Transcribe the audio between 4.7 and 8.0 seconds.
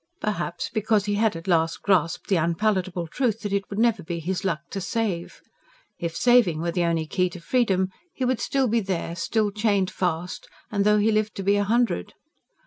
to save: if saving were the only key to freedom,